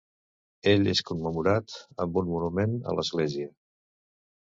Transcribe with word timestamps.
Ell 0.71 0.89
és 0.93 1.01
commemorat 1.09 1.77
amb 2.07 2.19
un 2.25 2.35
monument 2.35 2.77
a 2.93 2.99
l'església. 3.01 3.55